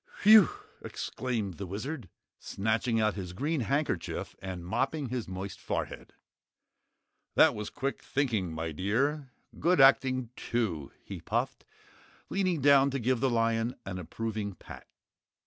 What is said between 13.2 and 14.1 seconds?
lion an